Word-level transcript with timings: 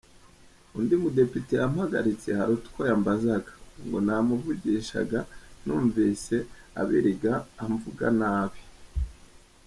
Undi 0.77 0.95
mudepite 1.01 1.53
yampagaritse 1.61 2.29
hari 2.39 2.51
utwo 2.59 2.79
yambazaga, 2.89 3.51
ubwo 3.79 3.97
namuvugishaga, 4.05 5.19
numvise 5.65 6.35
Abiriga 6.81 7.33
amvuga 7.65 8.05
nabi. 8.19 8.61